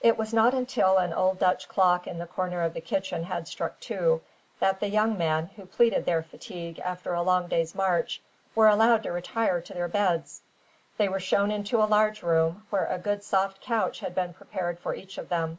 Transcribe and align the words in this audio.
It 0.00 0.16
was 0.16 0.32
not 0.32 0.54
until 0.54 0.96
an 0.98 1.12
old 1.12 1.40
Dutch 1.40 1.66
clock 1.68 2.06
in 2.06 2.20
a 2.20 2.26
corner 2.28 2.62
of 2.62 2.72
the 2.72 2.80
kitchen 2.80 3.24
had 3.24 3.48
struck 3.48 3.80
two, 3.80 4.22
that 4.60 4.78
the 4.78 4.88
young 4.88 5.18
men 5.18 5.46
who 5.56 5.66
pleaded 5.66 6.04
their 6.04 6.22
fatigue 6.22 6.78
after 6.78 7.12
a 7.14 7.22
long 7.22 7.48
day's 7.48 7.74
march 7.74 8.22
were 8.54 8.68
allowed 8.68 9.02
to 9.02 9.10
retire 9.10 9.60
to 9.60 9.74
their 9.74 9.88
beds. 9.88 10.42
They 10.98 11.08
were 11.08 11.18
shown 11.18 11.50
into 11.50 11.82
a 11.82 11.90
large 11.92 12.22
room, 12.22 12.64
where 12.70 12.86
a 12.86 12.96
good 13.00 13.24
soft 13.24 13.60
couch 13.60 13.98
had 13.98 14.14
been 14.14 14.34
prepared 14.34 14.78
for 14.78 14.94
each 14.94 15.18
of 15.18 15.30
them. 15.30 15.58